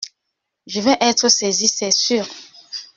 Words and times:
Je 0.65 0.81
vais 0.81 0.97
être 0.99 1.29
saisie, 1.29 1.67
c'est 1.67 1.91
sûr. 1.91 2.27